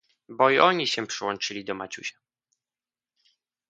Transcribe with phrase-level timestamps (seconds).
[0.29, 2.17] "Bo i oni się przyłączyli do Maciusia."